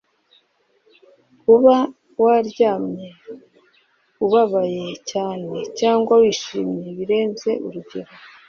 kuba 1.41 1.75
waryamye 2.23 3.07
ubabaye 4.25 4.85
cyane 5.11 5.51
cyangwa 5.79 6.13
wishimye 6.21 6.87
birenze 6.97 7.49
urugero 7.65 8.11